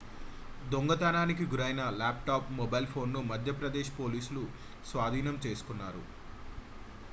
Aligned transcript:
దొంగతనానికి 0.71 1.43
గురైన 1.45 1.81
lap 1.97 2.23
top 2.27 2.47
mobile 2.53 2.87
phone 2.87 3.13
ను 3.13 3.21
మధ్యప్రదేశ్ 3.29 3.91
పోలీసులు 3.99 4.43
స్వాధీనం 4.85 5.37
చేసుకున్నారు 5.45 6.03